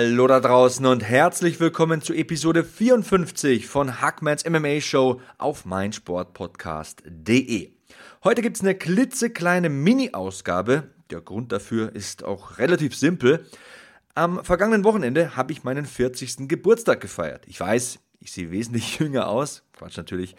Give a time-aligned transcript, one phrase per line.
[0.00, 7.72] Hallo da draußen und herzlich willkommen zu Episode 54 von Hackmans MMA Show auf meinsportpodcast.de.
[8.22, 10.84] Heute gibt es eine klitzekleine Mini-Ausgabe.
[11.10, 13.44] Der Grund dafür ist auch relativ simpel.
[14.14, 16.46] Am vergangenen Wochenende habe ich meinen 40.
[16.46, 17.42] Geburtstag gefeiert.
[17.48, 19.64] Ich weiß, ich sehe wesentlich jünger aus.
[19.76, 20.36] Quatsch natürlich.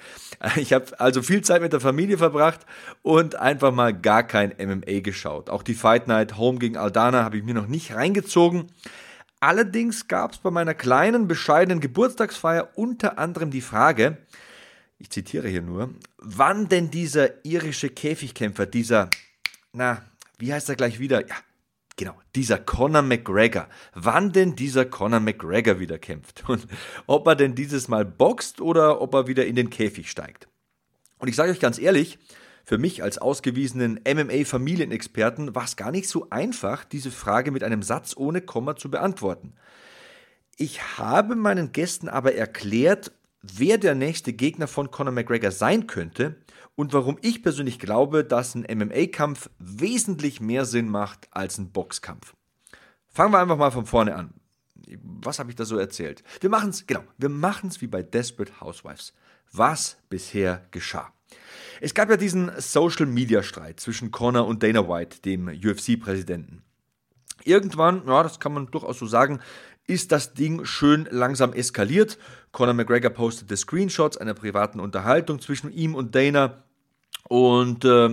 [0.55, 2.61] Ich habe also viel Zeit mit der Familie verbracht
[3.01, 5.49] und einfach mal gar kein MMA geschaut.
[5.49, 8.67] Auch die Fight Night Home gegen Aldana habe ich mir noch nicht reingezogen.
[9.39, 14.17] Allerdings gab es bei meiner kleinen, bescheidenen Geburtstagsfeier unter anderem die Frage,
[14.97, 19.09] ich zitiere hier nur, wann denn dieser irische Käfigkämpfer, dieser,
[19.71, 20.03] na,
[20.37, 21.25] wie heißt er gleich wieder?
[21.25, 21.35] Ja,
[21.95, 26.67] genau, dieser Conor McGregor, wann denn dieser Conor McGregor wieder kämpft und
[27.07, 30.49] ob er denn dieses Mal boxt oder ob er wieder in den Käfig steigt.
[31.17, 32.19] Und ich sage euch ganz ehrlich,
[32.69, 37.81] für mich als ausgewiesenen MMA-Familienexperten war es gar nicht so einfach, diese Frage mit einem
[37.81, 39.53] Satz ohne Komma zu beantworten.
[40.55, 43.11] Ich habe meinen Gästen aber erklärt,
[43.41, 46.35] wer der nächste Gegner von Conor McGregor sein könnte
[46.75, 52.35] und warum ich persönlich glaube, dass ein MMA-Kampf wesentlich mehr Sinn macht als ein Boxkampf.
[53.07, 54.35] Fangen wir einfach mal von vorne an.
[55.01, 56.23] Was habe ich da so erzählt?
[56.39, 59.15] Wir machen es, genau, wir machen es wie bei Desperate Housewives.
[59.51, 61.11] Was bisher geschah.
[61.81, 66.61] Es gab ja diesen Social-Media-Streit zwischen Conor und Dana White, dem UFC-Präsidenten.
[67.45, 69.39] Irgendwann, ja, das kann man durchaus so sagen,
[69.87, 72.17] ist das Ding schön langsam eskaliert.
[72.51, 76.63] Conor McGregor postete Screenshots einer privaten Unterhaltung zwischen ihm und Dana.
[77.27, 78.09] Und äh,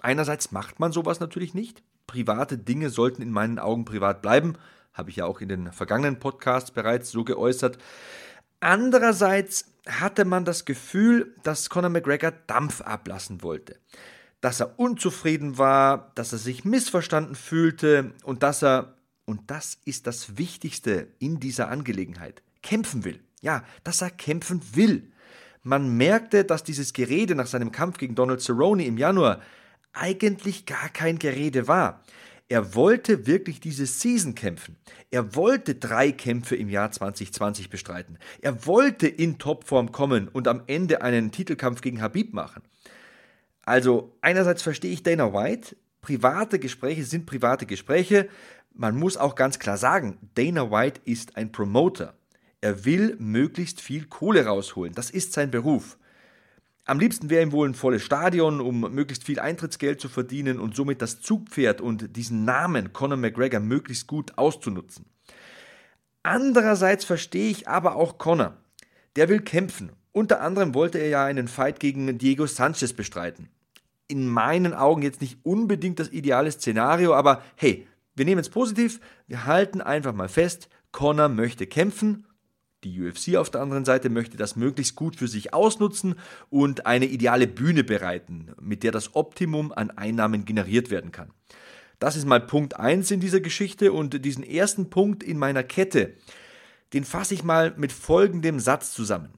[0.00, 1.82] einerseits macht man sowas natürlich nicht.
[2.06, 4.54] Private Dinge sollten in meinen Augen privat bleiben.
[4.94, 7.78] Habe ich ja auch in den vergangenen Podcasts bereits so geäußert.
[8.60, 13.78] Andererseits hatte man das Gefühl, dass Conor McGregor Dampf ablassen wollte.
[14.40, 20.06] Dass er unzufrieden war, dass er sich missverstanden fühlte und dass er, und das ist
[20.06, 23.20] das Wichtigste in dieser Angelegenheit, kämpfen will.
[23.40, 25.10] Ja, dass er kämpfen will.
[25.62, 29.40] Man merkte, dass dieses Gerede nach seinem Kampf gegen Donald Cerrone im Januar
[29.92, 32.02] eigentlich gar kein Gerede war.
[32.50, 34.76] Er wollte wirklich diese Season kämpfen.
[35.12, 38.18] Er wollte drei Kämpfe im Jahr 2020 bestreiten.
[38.42, 42.62] Er wollte in Topform kommen und am Ende einen Titelkampf gegen Habib machen.
[43.62, 48.28] Also einerseits verstehe ich Dana White, private Gespräche sind private Gespräche.
[48.74, 52.14] Man muss auch ganz klar sagen, Dana White ist ein Promoter.
[52.60, 54.92] Er will möglichst viel Kohle rausholen.
[54.92, 55.98] Das ist sein Beruf.
[56.90, 60.74] Am liebsten wäre ihm wohl ein volles Stadion, um möglichst viel Eintrittsgeld zu verdienen und
[60.74, 65.06] somit das Zugpferd und diesen Namen Conor McGregor möglichst gut auszunutzen.
[66.24, 68.56] Andererseits verstehe ich aber auch Conor.
[69.14, 69.92] Der will kämpfen.
[70.10, 73.50] Unter anderem wollte er ja einen Fight gegen Diego Sanchez bestreiten.
[74.08, 77.86] In meinen Augen jetzt nicht unbedingt das ideale Szenario, aber hey,
[78.16, 78.98] wir nehmen es positiv,
[79.28, 82.26] wir halten einfach mal fest, Conor möchte kämpfen
[82.84, 86.14] die UFC auf der anderen Seite möchte das möglichst gut für sich ausnutzen
[86.48, 91.30] und eine ideale Bühne bereiten, mit der das Optimum an Einnahmen generiert werden kann.
[91.98, 96.14] Das ist mal Punkt 1 in dieser Geschichte und diesen ersten Punkt in meiner Kette,
[96.94, 99.34] den fasse ich mal mit folgendem Satz zusammen.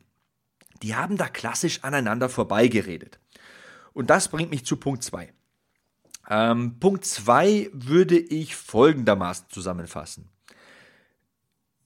[0.82, 3.19] Die haben da klassisch aneinander vorbeigeredet.
[3.92, 5.32] Und das bringt mich zu Punkt 2.
[6.30, 10.28] Ähm, Punkt 2 würde ich folgendermaßen zusammenfassen.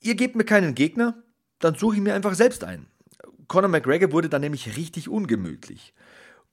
[0.01, 1.23] Ihr gebt mir keinen Gegner,
[1.59, 2.87] dann suche ich mir einfach selbst ein.
[3.49, 5.95] Conor McGregor wurde dann nämlich richtig ungemütlich.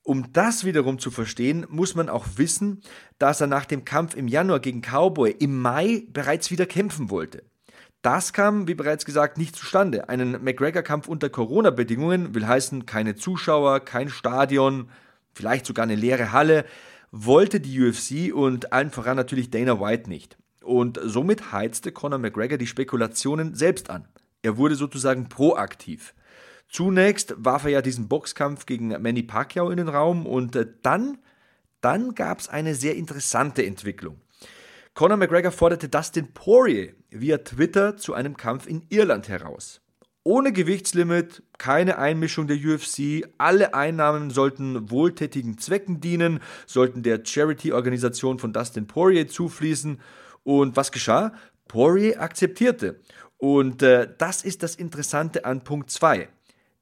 [0.03, 2.81] Um das wiederum zu verstehen, muss man auch wissen,
[3.19, 7.43] dass er nach dem Kampf im Januar gegen Cowboy im Mai bereits wieder kämpfen wollte.
[8.01, 10.09] Das kam, wie bereits gesagt, nicht zustande.
[10.09, 14.89] Einen McGregor-Kampf unter Corona-Bedingungen will heißen, keine Zuschauer, kein Stadion,
[15.33, 16.65] vielleicht sogar eine leere Halle,
[17.11, 20.37] wollte die UFC und allen voran natürlich Dana White nicht.
[20.61, 24.05] Und somit heizte Conor McGregor die Spekulationen selbst an.
[24.43, 26.13] Er wurde sozusagen proaktiv.
[26.67, 31.17] Zunächst warf er ja diesen Boxkampf gegen Manny Pacquiao in den Raum und äh, dann,
[31.81, 34.19] dann gab es eine sehr interessante Entwicklung.
[34.93, 39.81] Conor McGregor forderte Dustin Poirier via Twitter zu einem Kampf in Irland heraus.
[40.25, 48.39] Ohne Gewichtslimit, keine Einmischung der UFC, alle Einnahmen sollten wohltätigen Zwecken dienen, sollten der Charity-Organisation
[48.39, 49.99] von Dustin Poirier zufließen.
[50.43, 51.33] Und was geschah?
[51.67, 53.01] Poirier akzeptierte
[53.43, 56.29] Und äh, das ist das Interessante an Punkt 2.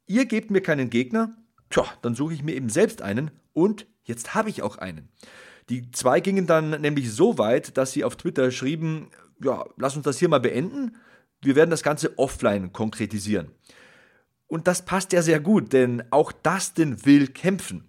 [0.05, 1.35] Ihr gebt mir keinen Gegner,
[1.71, 5.09] tja, dann suche ich mir eben selbst einen und jetzt habe ich auch einen.
[5.69, 9.07] Die zwei gingen dann nämlich so weit, dass sie auf Twitter schrieben,
[9.43, 10.97] ja, lass uns das hier mal beenden,
[11.41, 13.49] wir werden das Ganze offline konkretisieren.
[14.45, 17.85] Und das passt ja sehr gut, denn auch Dustin will kämpfen.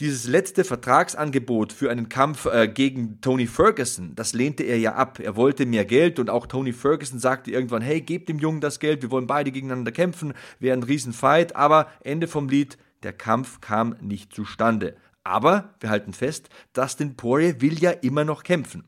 [0.00, 5.20] Dieses letzte Vertragsangebot für einen Kampf äh, gegen Tony Ferguson, das lehnte er ja ab.
[5.20, 8.80] Er wollte mehr Geld und auch Tony Ferguson sagte irgendwann, hey, gebt dem Jungen das
[8.80, 13.60] Geld, wir wollen beide gegeneinander kämpfen, wäre ein Riesenfight, aber Ende vom Lied, der Kampf
[13.60, 14.96] kam nicht zustande.
[15.22, 18.84] Aber wir halten fest, Dustin Poirier will ja immer noch kämpfen.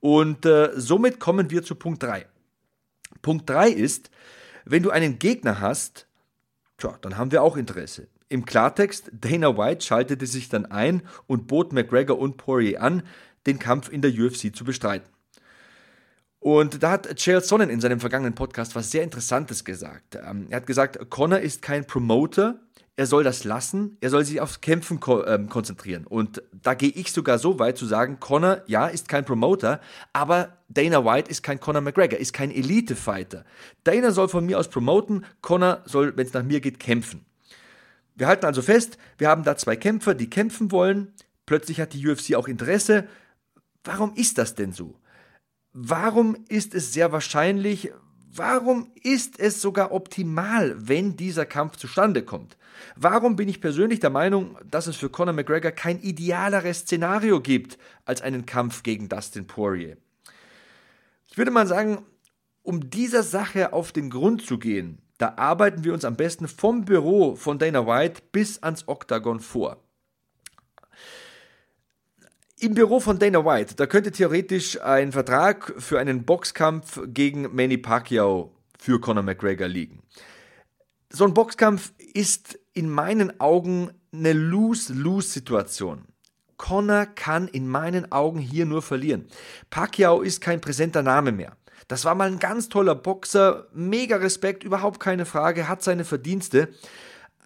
[0.00, 2.26] Und äh, somit kommen wir zu Punkt 3.
[3.22, 4.10] Punkt 3 ist,
[4.66, 6.06] wenn du einen Gegner hast,
[6.76, 8.08] tja, dann haben wir auch Interesse.
[8.34, 13.04] Im Klartext, Dana White schaltete sich dann ein und bot McGregor und Poirier an,
[13.46, 15.08] den Kampf in der UFC zu bestreiten.
[16.40, 20.16] Und da hat Chael Sonnen in seinem vergangenen Podcast was sehr Interessantes gesagt.
[20.16, 22.58] Ähm, er hat gesagt, Connor ist kein Promoter,
[22.96, 26.04] er soll das lassen, er soll sich aufs Kämpfen ko ähm, konzentrieren.
[26.04, 29.80] Und da gehe ich sogar so weit zu sagen, Connor, ja, ist kein Promoter,
[30.12, 33.44] aber Dana White ist kein Conor McGregor, ist kein Elite-Fighter.
[33.84, 37.24] Dana soll von mir aus promoten, Connor soll, wenn es nach mir geht, kämpfen.
[38.14, 41.12] Wir halten also fest, wir haben da zwei Kämpfer, die kämpfen wollen.
[41.46, 43.08] Plötzlich hat die UFC auch Interesse.
[43.82, 44.98] Warum ist das denn so?
[45.72, 47.92] Warum ist es sehr wahrscheinlich,
[48.32, 52.56] warum ist es sogar optimal, wenn dieser Kampf zustande kommt?
[52.96, 57.78] Warum bin ich persönlich der Meinung, dass es für Conor McGregor kein idealeres Szenario gibt
[58.04, 59.96] als einen Kampf gegen Dustin Poirier?
[61.28, 62.04] Ich würde mal sagen,
[62.62, 66.84] um dieser Sache auf den Grund zu gehen, da arbeiten wir uns am besten vom
[66.84, 69.78] Büro von Dana White bis ans Oktagon vor.
[72.60, 77.78] Im Büro von Dana White, da könnte theoretisch ein Vertrag für einen Boxkampf gegen Manny
[77.78, 80.02] Pacquiao für Conor McGregor liegen.
[81.08, 86.04] So ein Boxkampf ist in meinen Augen eine Lose-Lose-Situation.
[86.58, 89.26] Conor kann in meinen Augen hier nur verlieren.
[89.70, 91.56] Pacquiao ist kein präsenter Name mehr.
[91.88, 96.68] Das war mal ein ganz toller Boxer, mega Respekt, überhaupt keine Frage, hat seine Verdienste.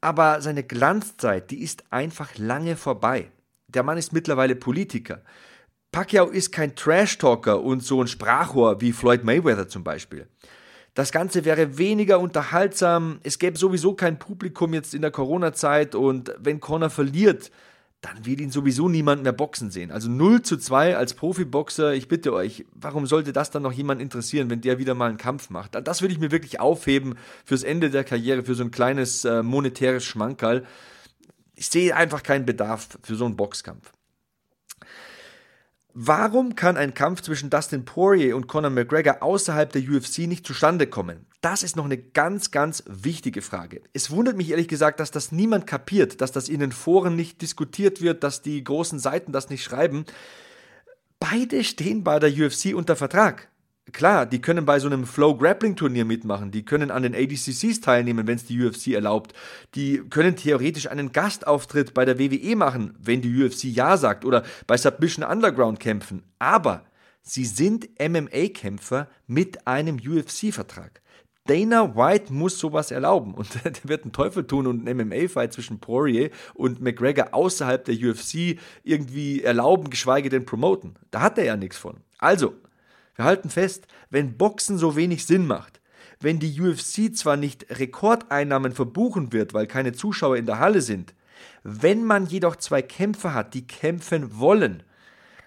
[0.00, 3.30] Aber seine Glanzzeit, die ist einfach lange vorbei.
[3.66, 5.22] Der Mann ist mittlerweile Politiker.
[5.90, 10.28] Pacquiao ist kein Trash-Talker und so ein Sprachrohr wie Floyd Mayweather zum Beispiel.
[10.94, 16.34] Das Ganze wäre weniger unterhaltsam, es gäbe sowieso kein Publikum jetzt in der Corona-Zeit und
[16.38, 17.50] wenn Conor verliert,
[18.00, 19.90] dann will ihn sowieso niemand mehr boxen sehen.
[19.90, 24.00] Also 0 zu 2 als Profiboxer, ich bitte euch, warum sollte das dann noch jemand
[24.00, 25.74] interessieren, wenn der wieder mal einen Kampf macht?
[25.74, 29.42] Das würde ich mir wirklich aufheben fürs Ende der Karriere, für so ein kleines äh,
[29.42, 30.64] monetäres Schmankerl.
[31.56, 33.92] Ich sehe einfach keinen Bedarf für so einen Boxkampf.
[36.00, 40.86] Warum kann ein Kampf zwischen Dustin Poirier und Conor McGregor außerhalb der UFC nicht zustande
[40.86, 41.26] kommen?
[41.40, 43.82] Das ist noch eine ganz, ganz wichtige Frage.
[43.94, 47.42] Es wundert mich ehrlich gesagt, dass das niemand kapiert, dass das in den Foren nicht
[47.42, 50.04] diskutiert wird, dass die großen Seiten das nicht schreiben.
[51.18, 53.47] Beide stehen bei der UFC unter Vertrag.
[53.92, 57.80] Klar, die können bei so einem Flow Grappling Turnier mitmachen, die können an den ADCCs
[57.80, 59.32] teilnehmen, wenn es die UFC erlaubt.
[59.74, 64.44] Die können theoretisch einen Gastauftritt bei der WWE machen, wenn die UFC ja sagt oder
[64.66, 66.22] bei Submission Underground kämpfen.
[66.38, 66.84] Aber
[67.22, 71.00] sie sind MMA-Kämpfer mit einem UFC-Vertrag.
[71.46, 75.80] Dana White muss sowas erlauben und der wird einen Teufel tun und einen MMA-Fight zwischen
[75.80, 80.96] Poirier und McGregor außerhalb der UFC irgendwie erlauben, geschweige denn promoten.
[81.10, 81.96] Da hat er ja nichts von.
[82.18, 82.54] Also,
[83.18, 85.80] wir halten fest, wenn Boxen so wenig Sinn macht,
[86.20, 91.14] wenn die UFC zwar nicht Rekordeinnahmen verbuchen wird, weil keine Zuschauer in der Halle sind,
[91.64, 94.84] wenn man jedoch zwei Kämpfer hat, die kämpfen wollen,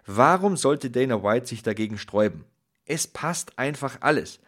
[0.05, 2.43] warum sollte Dana White sich dagegen sträuben?
[2.85, 4.41] Es passt einfach alles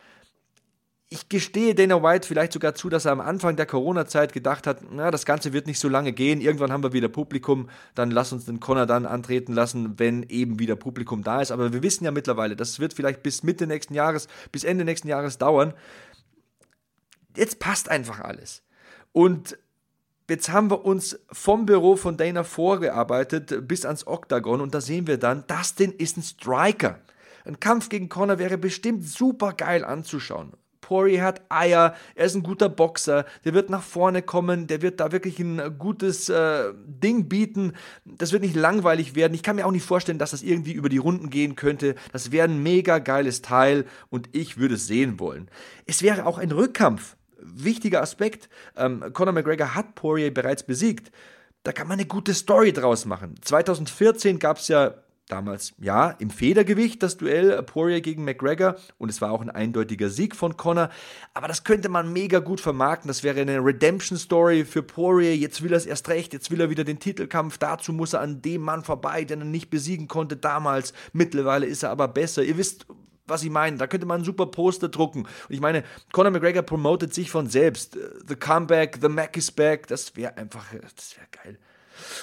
[1.13, 4.79] ich gestehe Dana White vielleicht sogar zu, dass er am Anfang der Corona-Zeit gedacht hat,
[4.91, 8.33] na, das Ganze wird nicht so lange gehen, irgendwann haben wir wieder Publikum, dann lass
[8.33, 11.51] uns den Connor dann antreten lassen, wenn eben wieder Publikum da ist.
[11.51, 15.07] Aber wir wissen ja mittlerweile, das wird vielleicht bis Mitte nächsten Jahres, bis Ende nächsten
[15.07, 15.75] Jahres dauern.
[17.37, 18.63] Jetzt passt einfach alles.
[19.11, 19.59] Und
[20.27, 25.05] jetzt haben wir uns vom Büro von Dana vorgearbeitet bis ans Oktagon und da sehen
[25.05, 26.99] wir dann, Dustin ist ein Striker.
[27.45, 30.53] Ein Kampf gegen Connor wäre bestimmt super geil anzuschauen.
[30.83, 34.99] Poirier hat Eier, er ist ein guter Boxer, der wird nach vorne kommen, der wird
[34.99, 37.73] da wirklich ein gutes äh, Ding bieten.
[38.05, 39.33] Das wird nicht langweilig werden.
[39.33, 41.95] Ich kann mir auch nicht vorstellen, dass das irgendwie über die Runden gehen könnte.
[42.11, 45.49] Das wäre ein mega geiles Teil und ich würde es sehen wollen.
[45.85, 47.15] Es wäre auch ein Rückkampf.
[47.39, 48.49] Wichtiger Aspekt.
[48.75, 51.11] Ähm, Conor McGregor hat Poirier bereits besiegt.
[51.63, 53.35] Da kann man eine gute Story draus machen.
[53.41, 54.95] 2014 gab es ja
[55.29, 60.09] Damals, ja, im Federgewicht das Duell Poirier gegen McGregor und es war auch ein eindeutiger
[60.09, 60.89] Sieg von Conor.
[61.33, 63.07] Aber das könnte man mega gut vermarkten.
[63.07, 65.37] Das wäre eine Redemption-Story für Poirier.
[65.37, 67.57] Jetzt will er es erst recht, jetzt will er wieder den Titelkampf.
[67.57, 70.93] Dazu muss er an dem Mann vorbei, den er nicht besiegen konnte damals.
[71.13, 72.43] Mittlerweile ist er aber besser.
[72.43, 72.85] Ihr wisst,
[73.25, 73.77] was ich meine.
[73.77, 75.21] Da könnte man einen super Poster drucken.
[75.21, 77.97] Und ich meine, Conor McGregor promotet sich von selbst.
[78.27, 79.87] The Comeback, The Mac is back.
[79.87, 81.59] Das wäre einfach, das wäre geil.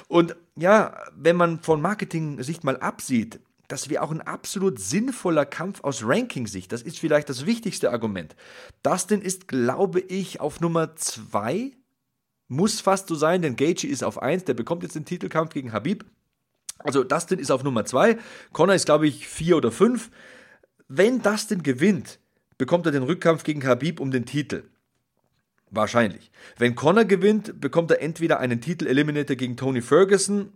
[0.09, 5.85] Und ja, wenn man von Marketing-Sicht mal absieht, das wäre auch ein absolut sinnvoller Kampf
[5.85, 6.73] aus Ranking-Sicht.
[6.73, 8.35] Das ist vielleicht das wichtigste Argument.
[8.83, 11.73] Dustin ist, glaube ich, auf Nummer 2.
[12.49, 14.45] Muss fast so sein, denn Gaethje ist auf 1.
[14.45, 16.05] Der bekommt jetzt den Titelkampf gegen Habib.
[16.79, 18.19] Also Dustin ist auf Nummer 2.
[18.53, 20.11] Connor ist, glaube ich, 4 oder 5.
[20.89, 22.19] Wenn Dustin gewinnt,
[22.59, 24.65] bekommt er den Rückkampf gegen Habib um den Titel.
[25.71, 26.33] Wahrscheinlich.
[26.59, 30.53] Wenn Connor gewinnt, bekommt er entweder einen Titel Eliminator gegen Tony Ferguson,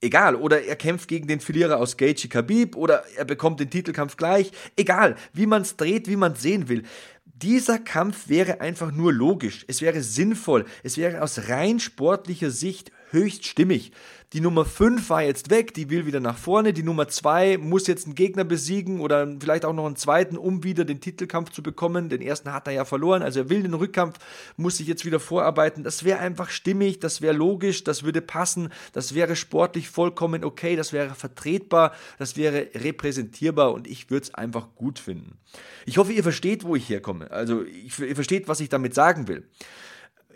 [0.00, 4.16] egal, oder er kämpft gegen den Verlierer aus Gaethje Khabib oder er bekommt den Titelkampf
[4.16, 6.84] gleich, egal, wie man es dreht, wie man es sehen will.
[7.24, 12.92] Dieser Kampf wäre einfach nur logisch, es wäre sinnvoll, es wäre aus rein sportlicher Sicht
[13.10, 13.92] höchst stimmig.
[14.32, 16.72] Die Nummer 5 war jetzt weg, die will wieder nach vorne.
[16.72, 20.64] Die Nummer 2 muss jetzt einen Gegner besiegen oder vielleicht auch noch einen zweiten, um
[20.64, 22.08] wieder den Titelkampf zu bekommen.
[22.08, 24.18] Den ersten hat er ja verloren, also er will den Rückkampf,
[24.56, 25.84] muss sich jetzt wieder vorarbeiten.
[25.84, 30.74] Das wäre einfach stimmig, das wäre logisch, das würde passen, das wäre sportlich vollkommen okay,
[30.74, 35.38] das wäre vertretbar, das wäre repräsentierbar und ich würde es einfach gut finden.
[35.86, 37.30] Ich hoffe, ihr versteht, wo ich herkomme.
[37.30, 39.44] Also ihr versteht, was ich damit sagen will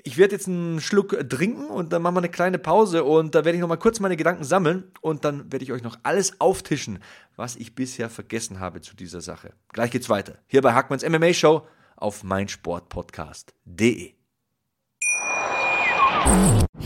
[0.05, 3.45] ich werde jetzt einen Schluck trinken und dann machen wir eine kleine Pause und da
[3.45, 6.41] werde ich noch mal kurz meine Gedanken sammeln und dann werde ich euch noch alles
[6.41, 7.01] auftischen,
[7.37, 9.53] was ich bisher vergessen habe zu dieser Sache.
[9.73, 10.39] Gleich geht's weiter.
[10.47, 11.67] Hier bei Hackmanns MMA Show
[11.97, 14.15] auf meinsportpodcast.de.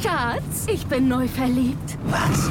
[0.02, 1.98] Schatz, ich bin neu verliebt.
[2.04, 2.50] Was?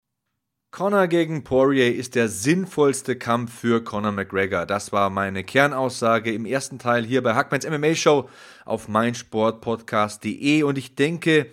[0.71, 4.65] Conor gegen Poirier ist der sinnvollste Kampf für Conor McGregor.
[4.65, 8.29] Das war meine Kernaussage im ersten Teil hier bei Hackmans MMA Show
[8.63, 11.47] auf meinsportpodcast.de und ich denke,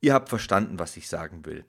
[0.00, 1.64] ihr habt verstanden, was ich sagen will.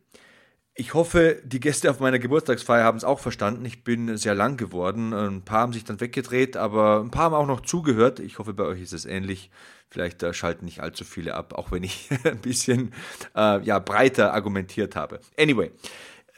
[0.75, 3.65] Ich hoffe, die Gäste auf meiner Geburtstagsfeier haben es auch verstanden.
[3.65, 5.11] Ich bin sehr lang geworden.
[5.13, 8.19] Ein paar haben sich dann weggedreht, aber ein paar haben auch noch zugehört.
[8.19, 9.49] Ich hoffe, bei euch ist es ähnlich.
[9.89, 12.93] Vielleicht äh, schalten nicht allzu viele ab, auch wenn ich ein bisschen
[13.35, 15.21] äh, ja, breiter argumentiert habe.
[15.39, 15.71] Anyway,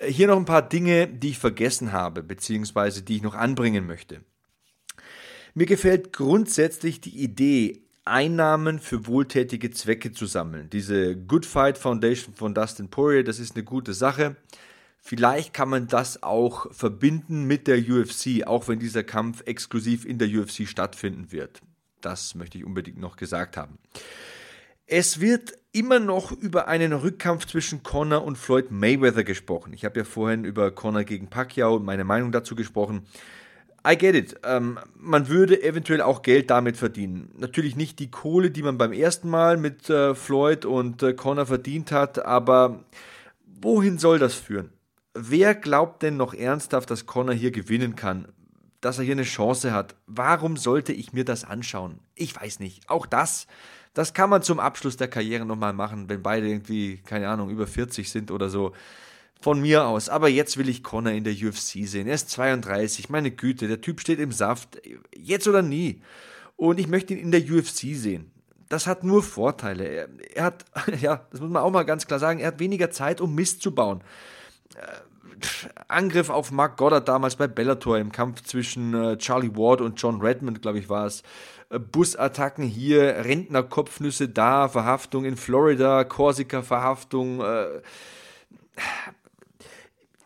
[0.06, 4.22] hier noch ein paar Dinge, die ich vergessen habe, beziehungsweise die ich noch anbringen möchte.
[5.54, 10.70] Mir gefällt grundsätzlich die Idee, Einnahmen für wohltätige Zwecke zu sammeln.
[10.70, 14.38] Diese Good Fight Foundation von Dustin Poirier, das ist eine gute Sache.
[15.00, 20.20] Vielleicht kann man das auch verbinden mit der UFC, auch wenn dieser Kampf exklusiv in
[20.20, 21.62] der UFC stattfinden wird.
[22.02, 23.78] Das möchte ich unbedingt noch gesagt haben.
[24.86, 29.74] Es wird immer noch über einen Rückkampf zwischen Conor und Floyd Mayweather gesprochen.
[29.74, 33.06] Ich habe ja vorhin über Conor gegen Pacquiao und meine Meinung dazu gesprochen.
[33.88, 34.36] I get it.
[34.44, 37.30] Ähm, man würde eventuell auch Geld damit verdienen.
[37.38, 41.46] Natürlich nicht die Kohle, die man beim ersten Mal mit äh, Floyd und äh, Connor
[41.46, 42.84] verdient hat, aber
[43.62, 44.72] wohin soll das führen?
[45.14, 48.28] Wer glaubt denn noch ernsthaft, dass Connor hier gewinnen kann?
[48.82, 49.96] Dass er hier eine Chance hat?
[50.08, 52.00] Warum sollte ich mir das anschauen?
[52.16, 52.90] Ich weiß nicht.
[52.90, 53.48] Auch das,
[53.98, 57.66] das kann man zum Abschluss der Karriere nochmal machen, wenn beide irgendwie, keine Ahnung, über
[57.66, 58.74] 40 sind oder so.
[59.42, 60.08] Von mir aus.
[60.08, 62.08] Aber jetzt will ich Connor in der UFC sehen.
[62.08, 63.10] Er ist 32.
[63.10, 64.80] Meine Güte, der Typ steht im Saft.
[65.16, 66.02] Jetzt oder nie.
[66.56, 68.30] Und ich möchte ihn in der UFC sehen.
[68.70, 69.86] Das hat nur Vorteile.
[69.86, 70.66] Er, er hat,
[71.02, 73.64] ja, das muss man auch mal ganz klar sagen, er hat weniger Zeit, um Mist
[73.64, 74.04] zu bauen.
[74.76, 74.82] Äh,
[75.88, 80.22] Angriff auf Mark Goddard damals bei Bellator im Kampf zwischen äh, Charlie Ward und John
[80.22, 81.24] Redmond, glaube ich, war es.
[81.70, 87.42] Äh, Busattacken hier, Rentnerkopfnüsse da, Verhaftung in Florida, Korsika-Verhaftung.
[87.42, 87.82] Äh,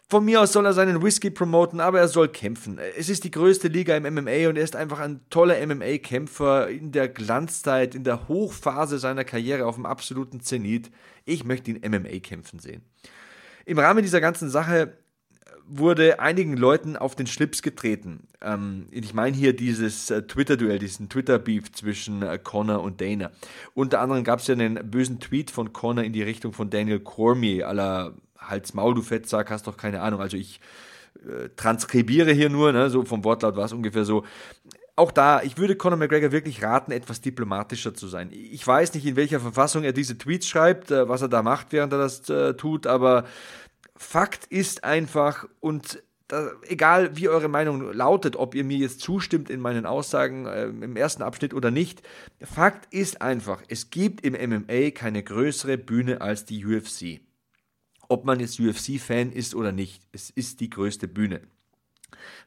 [0.09, 2.79] von mir aus soll er seinen Whisky promoten, aber er soll kämpfen.
[2.97, 6.91] Es ist die größte Liga im MMA und er ist einfach ein toller MMA-Kämpfer in
[6.91, 10.91] der Glanzzeit, in der Hochphase seiner Karriere auf dem absoluten Zenit.
[11.23, 12.83] Ich möchte ihn MMA kämpfen sehen.
[13.65, 14.97] Im Rahmen dieser ganzen Sache
[15.67, 18.27] wurde einigen Leuten auf den Schlips getreten.
[18.41, 23.31] Ähm, ich meine hier dieses äh, Twitter-Duell, diesen Twitter-Beef zwischen äh, Connor und Dana.
[23.73, 26.99] Unter anderem gab es ja einen bösen Tweet von Connor in die Richtung von Daniel
[26.99, 30.19] Cormier, aller Hals Maul, du Fettsack, hast doch keine Ahnung.
[30.19, 30.59] Also ich
[31.25, 34.25] äh, transkribiere hier nur, ne, so vom Wortlaut war es ungefähr so.
[34.97, 38.29] Auch da, ich würde Conor McGregor wirklich raten, etwas diplomatischer zu sein.
[38.33, 41.67] Ich weiß nicht, in welcher Verfassung er diese Tweets schreibt, äh, was er da macht,
[41.71, 43.25] während er das äh, tut, aber
[44.01, 49.49] Fakt ist einfach, und da, egal wie eure Meinung lautet, ob ihr mir jetzt zustimmt
[49.49, 52.01] in meinen Aussagen äh, im ersten Abschnitt oder nicht,
[52.41, 57.21] Fakt ist einfach, es gibt im MMA keine größere Bühne als die UFC.
[58.09, 61.41] Ob man jetzt UFC-Fan ist oder nicht, es ist die größte Bühne.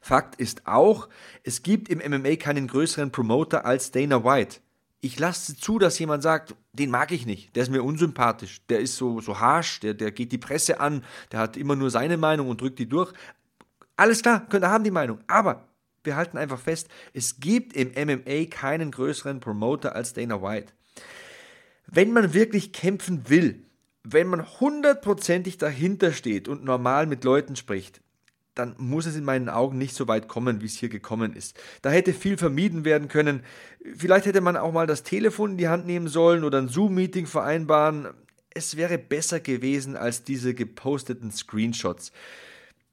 [0.01, 1.07] Fakt ist auch,
[1.43, 4.59] es gibt im MMA keinen größeren Promoter als Dana White
[5.05, 8.79] ich lasse zu, dass jemand sagt, den mag ich nicht, der ist mir unsympathisch, der
[8.79, 12.17] ist so, so harsch, der, der geht die Presse an, der hat immer nur seine
[12.17, 13.13] Meinung und drückt die durch.
[13.97, 15.67] Alles klar, könnt ihr haben die Meinung, aber
[16.03, 20.73] wir halten einfach fest, es gibt im MMA keinen größeren Promoter als Dana White.
[21.85, 23.63] Wenn man wirklich kämpfen will,
[24.01, 28.01] wenn man hundertprozentig dahinter steht und normal mit Leuten spricht,
[28.55, 31.59] dann muss es in meinen Augen nicht so weit kommen, wie es hier gekommen ist.
[31.81, 33.43] Da hätte viel vermieden werden können.
[33.97, 37.27] Vielleicht hätte man auch mal das Telefon in die Hand nehmen sollen oder ein Zoom-Meeting
[37.27, 38.07] vereinbaren.
[38.49, 42.13] Es wäre besser gewesen als diese geposteten Screenshots.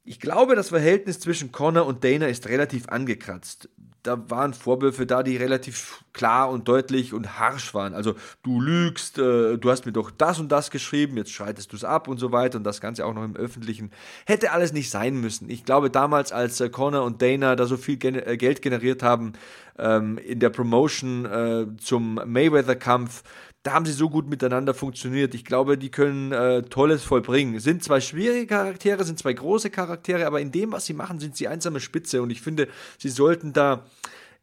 [0.05, 3.69] Ich glaube, das Verhältnis zwischen Connor und Dana ist relativ angekratzt
[4.03, 7.95] da waren Vorwürfe da, die relativ klar und deutlich und harsch waren.
[7.95, 11.77] Also du lügst, äh, du hast mir doch das und das geschrieben, jetzt schreitest du
[11.77, 13.91] es ab und so weiter und das Ganze auch noch im Öffentlichen.
[14.27, 15.49] Hätte alles nicht sein müssen.
[15.51, 19.03] Ich glaube, damals, als äh, Connor und Dana da so viel gen äh, Geld generiert
[19.03, 19.35] haben
[19.79, 23.23] ähm, in der Promotion äh, zum Mayweather-Kampf,
[23.62, 25.35] da haben sie so gut miteinander funktioniert.
[25.35, 27.61] Ich glaube, die können äh, Tolles vollbringen.
[27.61, 31.37] Sind zwei schwierige Charaktere, sind zwei große Charaktere, aber in dem, was sie machen, sind
[31.37, 32.23] sie einsame Spitze.
[32.23, 33.85] Und ich finde, sie sollten da,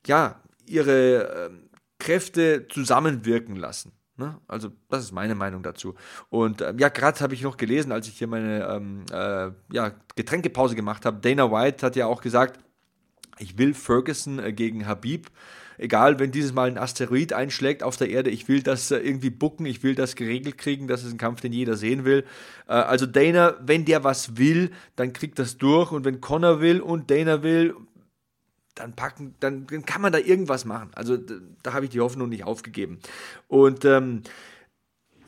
[0.05, 1.49] ja, ihre äh,
[1.97, 3.91] Kräfte zusammenwirken lassen.
[4.15, 4.38] Ne?
[4.47, 5.95] Also, das ist meine Meinung dazu.
[6.29, 9.91] Und ähm, ja, gerade habe ich noch gelesen, als ich hier meine ähm, äh, ja,
[10.15, 11.19] Getränkepause gemacht habe.
[11.19, 12.60] Dana White hat ja auch gesagt,
[13.38, 15.29] ich will Ferguson äh, gegen Habib
[15.80, 19.30] egal, wenn dieses Mal ein Asteroid einschlägt auf der Erde, ich will das äh, irgendwie
[19.30, 22.26] bucken, ich will das geregelt kriegen, das ist ein Kampf, den jeder sehen will.
[22.68, 26.82] Äh, also Dana, wenn der was will, dann kriegt das durch und wenn Connor will
[26.82, 27.76] und Dana will,
[28.76, 30.92] dann packen, dann, kann man da irgendwas machen.
[30.96, 33.00] Also da, da habe ich die Hoffnung nicht aufgegeben.
[33.48, 34.22] Und ähm,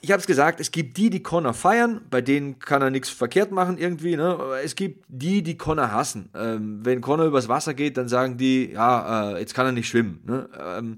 [0.02, 3.10] ich habe es gesagt, es gibt die, die Connor feiern, bei denen kann er nichts
[3.10, 4.16] verkehrt machen irgendwie.
[4.16, 4.36] Ne?
[4.64, 6.30] Es gibt die, die Connor hassen.
[6.36, 9.88] Ähm, wenn Connor übers Wasser geht, dann sagen die, ja, äh, jetzt kann er nicht
[9.88, 10.22] schwimmen.
[10.26, 10.50] Ne?
[10.60, 10.96] Ähm,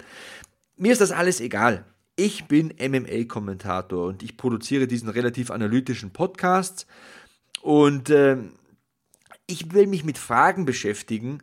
[0.77, 1.85] mir ist das alles egal.
[2.15, 6.87] Ich bin MMA-Kommentator und ich produziere diesen relativ analytischen Podcast
[7.61, 8.37] und äh,
[9.47, 11.39] ich will mich mit Fragen beschäftigen,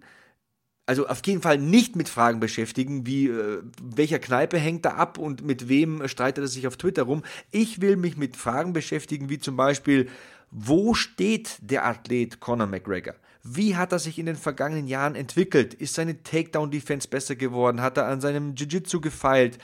[0.90, 5.18] also auf jeden Fall nicht mit Fragen beschäftigen, wie äh, welcher Kneipe hängt da ab
[5.18, 7.22] und mit wem streitet er sich auf Twitter rum.
[7.52, 10.08] Ich will mich mit Fragen beschäftigen, wie zum Beispiel,
[10.50, 13.14] wo steht der Athlet Conor McGregor?
[13.44, 15.74] Wie hat er sich in den vergangenen Jahren entwickelt?
[15.74, 17.82] Ist seine Takedown-Defense besser geworden?
[17.82, 19.58] Hat er an seinem Jiu-Jitsu gefeilt?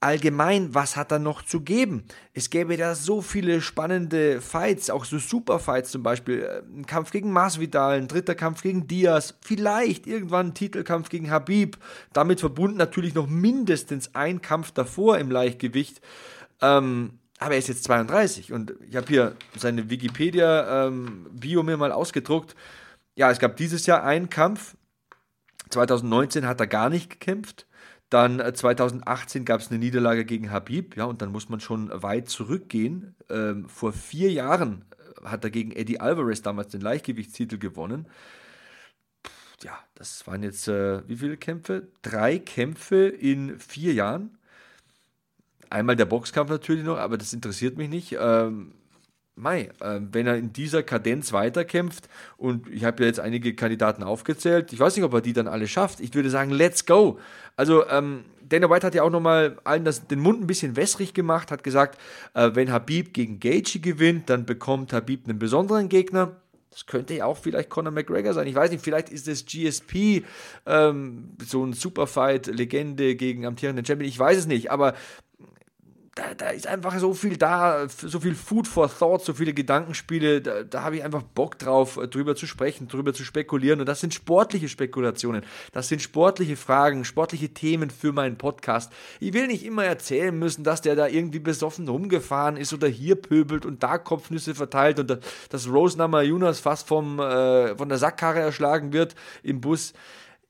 [0.00, 2.04] Allgemein, was hat er noch zu geben?
[2.32, 6.42] Es gäbe da so viele spannende Fights, auch so Superfights zum Beispiel.
[6.42, 11.30] Äh, ein Kampf gegen Masvidal, ein dritter Kampf gegen Diaz, vielleicht irgendwann ein Titelkampf gegen
[11.30, 11.78] Habib.
[12.12, 16.00] Damit verbunden natürlich noch mindestens ein Kampf davor im Leichtgewicht.
[16.60, 21.92] Ähm, aber er ist jetzt 32 und ich habe hier seine Wikipedia-Bio ähm, mir mal
[21.92, 22.56] ausgedruckt.
[23.14, 24.76] Ja, es gab dieses Jahr einen Kampf.
[25.70, 27.67] 2019 hat er gar nicht gekämpft.
[28.10, 32.28] Dann 2018 gab es eine Niederlage gegen Habib, ja, und dann muss man schon weit
[32.28, 33.14] zurückgehen.
[33.28, 34.84] Ähm, vor vier Jahren
[35.22, 38.08] äh, hat er gegen Eddie Alvarez damals den Leichtgewichtstitel gewonnen.
[39.62, 41.88] Ja, das waren jetzt äh, wie viele Kämpfe?
[42.02, 44.38] Drei Kämpfe in vier Jahren.
[45.70, 48.16] Einmal der Boxkampf natürlich noch, aber das interessiert mich nicht.
[48.18, 48.72] Ähm,
[49.38, 54.02] Mai, äh, wenn er in dieser Kadenz weiterkämpft und ich habe ja jetzt einige Kandidaten
[54.02, 56.00] aufgezählt, ich weiß nicht, ob er die dann alle schafft.
[56.00, 57.18] Ich würde sagen, let's go.
[57.56, 61.14] Also ähm, Dana White hat ja auch nochmal allen das, den Mund ein bisschen wässrig
[61.14, 61.98] gemacht, hat gesagt,
[62.34, 66.36] äh, wenn Habib gegen Gaethje gewinnt, dann bekommt Habib einen besonderen Gegner.
[66.70, 68.46] Das könnte ja auch vielleicht Conor McGregor sein.
[68.46, 70.22] Ich weiß nicht, vielleicht ist es GSP,
[70.66, 74.08] ähm, so ein Superfight-Legende gegen amtierenden Champion.
[74.08, 74.94] Ich weiß es nicht, aber
[76.18, 80.42] da, da, ist einfach so viel da, so viel Food for Thought, so viele Gedankenspiele,
[80.42, 83.78] da, da habe ich einfach Bock drauf, äh, drüber zu sprechen, drüber zu spekulieren.
[83.80, 88.92] Und das sind sportliche Spekulationen, das sind sportliche Fragen, sportliche Themen für meinen Podcast.
[89.20, 93.14] Ich will nicht immer erzählen müssen, dass der da irgendwie besoffen rumgefahren ist oder hier
[93.14, 98.40] pöbelt und da Kopfnüsse verteilt und dass Rosenhammer Jonas fast vom, äh, von der Sackkarre
[98.40, 99.92] erschlagen wird im Bus.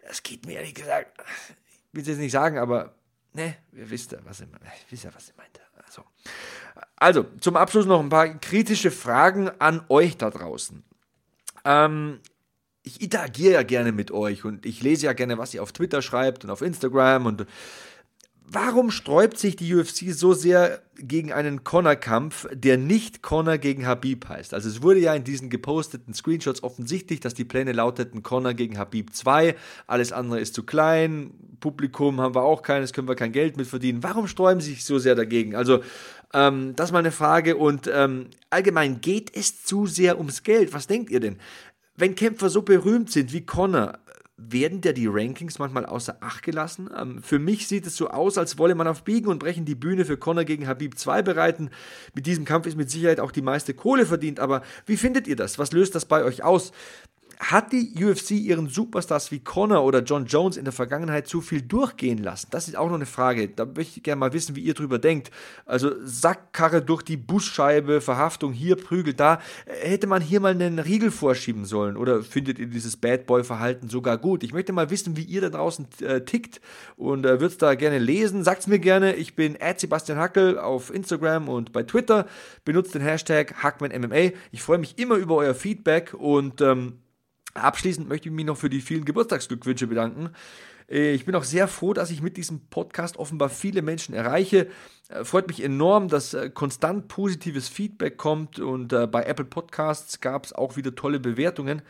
[0.06, 1.22] Das geht mir ehrlich gesagt,
[1.68, 2.94] ich will es jetzt nicht sagen, aber
[3.32, 4.46] Ne, ihr wisst ja, was ich,
[4.90, 5.60] wisst ja, was ich meinte.
[5.84, 6.04] Also.
[6.96, 10.82] also, zum Abschluss noch ein paar kritische Fragen an euch da draußen.
[11.64, 12.20] Ähm,
[12.82, 16.02] ich interagiere ja gerne mit euch und ich lese ja gerne, was ihr auf Twitter
[16.02, 17.46] schreibt und auf Instagram und
[18.50, 24.26] Warum sträubt sich die UFC so sehr gegen einen Connor-Kampf, der nicht Connor gegen Habib
[24.26, 24.54] heißt?
[24.54, 28.78] Also es wurde ja in diesen geposteten Screenshots offensichtlich, dass die Pläne lauteten Connor gegen
[28.78, 29.54] Habib 2,
[29.86, 33.66] alles andere ist zu klein, Publikum haben wir auch keines, können wir kein Geld mit
[33.66, 34.02] verdienen.
[34.02, 35.54] Warum sträuben sie sich so sehr dagegen?
[35.54, 35.82] Also
[36.32, 40.72] ähm, das ist mal eine Frage und ähm, allgemein geht es zu sehr ums Geld?
[40.72, 41.36] Was denkt ihr denn?
[41.96, 43.98] Wenn Kämpfer so berühmt sind wie Connor,
[44.38, 46.88] werden da die Rankings manchmal außer Acht gelassen?
[46.96, 49.74] Ähm, für mich sieht es so aus, als wolle man auf Biegen und Brechen die
[49.74, 51.70] Bühne für Conor gegen Habib 2 bereiten.
[52.14, 55.36] Mit diesem Kampf ist mit Sicherheit auch die meiste Kohle verdient, aber wie findet ihr
[55.36, 55.58] das?
[55.58, 56.72] Was löst das bei euch aus?
[57.40, 61.62] Hat die UFC ihren Superstars wie Connor oder John Jones in der Vergangenheit zu viel
[61.62, 62.48] durchgehen lassen?
[62.50, 63.48] Das ist auch noch eine Frage.
[63.48, 65.30] Da möchte ich gerne mal wissen, wie ihr drüber denkt.
[65.64, 69.40] Also Sackkarre durch die Busscheibe, Verhaftung hier, Prügel da.
[69.66, 71.96] Hätte man hier mal einen Riegel vorschieben sollen?
[71.96, 74.42] Oder findet ihr dieses Bad Boy-Verhalten sogar gut?
[74.42, 76.60] Ich möchte mal wissen, wie ihr da draußen äh, tickt
[76.96, 78.42] und äh, würdet da gerne lesen.
[78.42, 79.14] Sagt's mir gerne.
[79.14, 82.26] Ich bin Sebastian Hackel auf Instagram und bei Twitter.
[82.64, 84.32] Benutzt den Hashtag HackmanMMA.
[84.50, 86.94] Ich freue mich immer über euer Feedback und ähm,
[87.54, 90.30] Abschließend möchte ich mich noch für die vielen Geburtstagsglückwünsche bedanken.
[90.88, 94.68] Äh, ich bin auch sehr froh, dass ich mit diesem Podcast offenbar viele Menschen erreiche.
[95.08, 100.44] Äh, freut mich enorm, dass äh, konstant positives Feedback kommt und bei Apple Podcasts gab
[100.44, 101.82] es auch wieder tolle Bewertungen.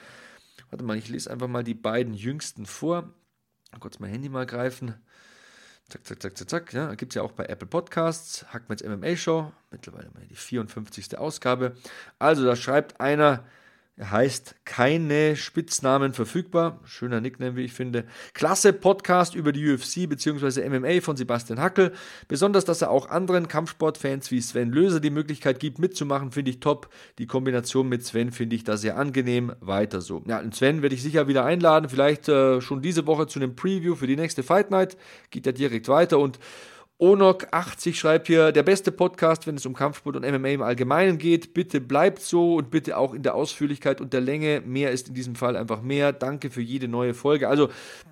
[0.70, 3.14] Warte mal, ich lese einfach mal die beiden jüngsten vor.
[3.80, 4.94] Kurz mein Handy mal greifen.
[5.88, 6.72] Zack, zack, zack, zack, zack.
[6.74, 8.44] Ja, gibt es ja auch bei Apple Podcasts.
[8.52, 9.52] Hackmans MMA Show.
[9.70, 11.16] Mittlerweile mal die 54.
[11.16, 11.74] Ausgabe.
[12.18, 13.44] Also, da schreibt einer,
[13.98, 16.78] er heißt keine Spitznamen verfügbar.
[16.84, 18.04] Schöner Nickname, wie ich finde.
[18.32, 20.68] Klasse Podcast über die UFC bzw.
[20.68, 21.92] MMA von Sebastian Hackel.
[22.28, 26.60] Besonders, dass er auch anderen Kampfsportfans wie Sven Löser die Möglichkeit gibt, mitzumachen, finde ich
[26.60, 26.88] top.
[27.18, 29.52] Die Kombination mit Sven finde ich da sehr angenehm.
[29.58, 30.22] Weiter so.
[30.28, 31.88] Ja, und Sven werde ich sicher wieder einladen.
[31.88, 34.96] Vielleicht äh, schon diese Woche zu einem Preview für die nächste Fight Night.
[35.30, 36.38] Geht ja direkt weiter und
[37.00, 41.54] Onok80 schreibt hier, der beste Podcast, wenn es um Kampfsport und MMA im Allgemeinen geht.
[41.54, 44.62] Bitte bleibt so und bitte auch in der Ausführlichkeit und der Länge.
[44.66, 46.12] Mehr ist in diesem Fall einfach mehr.
[46.12, 47.48] Danke für jede neue Folge.
[47.48, 47.68] Also,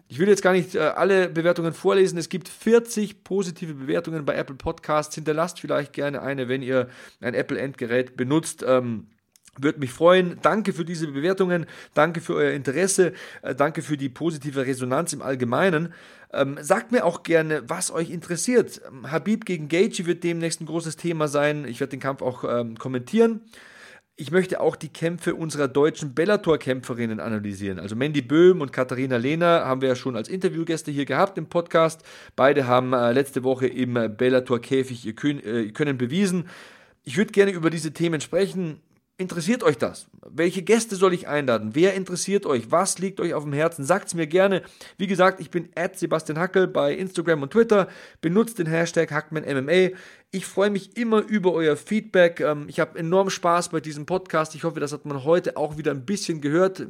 [0.07, 2.17] ich will jetzt gar nicht äh, alle Bewertungen vorlesen.
[2.17, 5.17] Es gibt 40 positive Bewertungen bei Apple Podcasts.
[5.17, 6.89] Hinterlasst vielleicht gerne eine, wenn ihr
[7.21, 8.65] ein Apple-Endgerät benutzt.
[8.65, 9.09] Ähm,
[9.63, 10.39] würde mich freuen.
[10.43, 11.67] Danke für diese Bewertungen.
[11.95, 13.13] Danke für euer Interesse.
[13.43, 15.93] Äh, danke für die positive Resonanz im Allgemeinen.
[16.33, 18.81] Ähm, sagt mir auch gerne, was euch interessiert.
[18.89, 21.67] Ähm, Habib gegen Gaethje wird demnächst ein großes Thema sein.
[21.67, 23.43] Ich werde den Kampf auch ähm, kommentieren.
[24.19, 27.79] Ich möchte auch die Kämpfe unserer deutschen Bellator-Kämpferinnen analysieren.
[27.79, 31.47] Also Mandy Böhm und Katharina Lehner haben wir ja schon als Interviewgäste hier gehabt im
[31.47, 32.03] Podcast.
[32.35, 36.49] Beide haben äh, letzte Woche im Bellator-Käfig ihr äh, Können bewiesen.
[37.05, 38.81] Ich würde gerne über diese Themen sprechen.
[39.19, 40.09] Interessiert euch das?
[40.29, 41.71] Welche Gäste soll ich einladen?
[41.73, 42.71] Wer interessiert euch?
[42.71, 43.83] Was liegt euch auf dem Herzen?
[43.83, 44.61] Sagt es mir gerne.
[44.99, 47.89] Wie gesagt, ich bin Sebastian Hackel bei Instagram und Twitter.
[48.21, 49.97] Benutzt den Hashtag HackmanMMA.
[50.33, 52.41] Ich freue mich immer über euer Feedback.
[52.41, 54.55] Ähm, ich habe enorm Spaß bei diesem Podcast.
[54.55, 56.85] Ich hoffe, das hat man heute auch wieder ein bisschen gehört.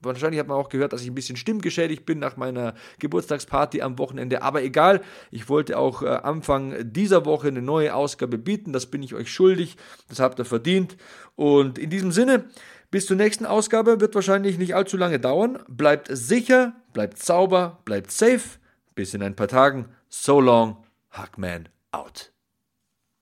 [0.00, 3.98] Wahrscheinlich hat man auch gehört, dass ich ein bisschen stimmgeschädigt bin nach meiner Geburtstagsparty am
[3.98, 4.42] Wochenende.
[4.42, 5.00] Aber egal,
[5.30, 8.72] ich wollte auch äh, Anfang dieser Woche eine neue Ausgabe bieten.
[8.72, 9.76] Das bin ich euch schuldig.
[10.08, 10.96] Das habt ihr verdient.
[11.36, 12.44] Und in diesem Sinne,
[12.90, 15.58] bis zur nächsten Ausgabe wird wahrscheinlich nicht allzu lange dauern.
[15.68, 18.58] Bleibt sicher, bleibt sauber, bleibt safe.
[18.94, 19.86] Bis in ein paar Tagen.
[20.08, 22.32] So long, Hackman out.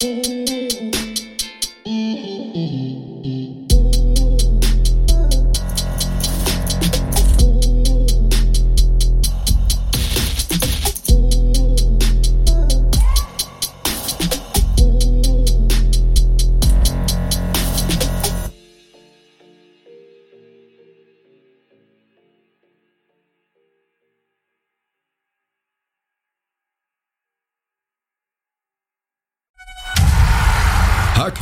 [0.02, 0.36] Mm-hmm.